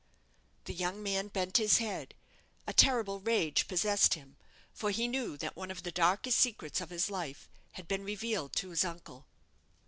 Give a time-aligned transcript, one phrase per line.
[0.65, 2.15] The young man bent his head.
[2.65, 4.35] A terrible rage possessed him,
[4.73, 8.53] for he knew that one of the darkest secrets of his life had been revealed
[8.53, 9.27] to his uncle.